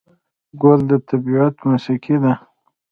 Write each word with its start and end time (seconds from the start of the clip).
ګل 0.61 0.79
د 0.89 0.91
طبیعت 1.09 1.55
موسیقي 1.69 2.15
ده. 2.23 2.33